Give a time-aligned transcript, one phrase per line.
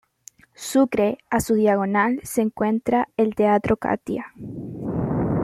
[0.55, 4.33] Sucre, a su diagonal se encuentra el Teatro Catia.